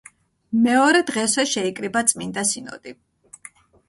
მეორე 0.61 1.01
დღესვე 1.09 1.45
შეიკრიბა 1.51 2.01
წმიდა 2.13 2.45
სინოდი. 2.53 2.95